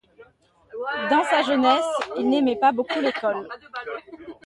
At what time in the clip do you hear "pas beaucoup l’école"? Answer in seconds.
2.55-3.47